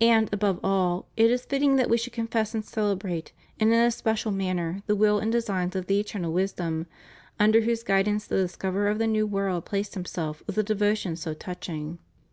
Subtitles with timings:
[0.00, 3.30] And, above all, it is fitting that we should confess and celebrate
[3.60, 6.88] in an especial manner the will and designs of the Eternal Wisdom,
[7.38, 11.34] under whose guidance the discoverer of the New World placed himself with a devotion so
[11.34, 11.98] touching.